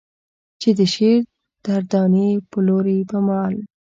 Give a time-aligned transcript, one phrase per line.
[0.61, 1.21] چې د شعر
[1.65, 3.53] در دانې پلورې په مال.